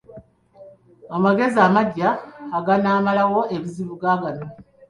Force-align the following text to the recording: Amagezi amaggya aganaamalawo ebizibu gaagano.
Amagezi 1.15 1.57
amaggya 1.67 2.09
aganaamalawo 2.57 3.41
ebizibu 3.55 3.93
gaagano. 4.01 4.45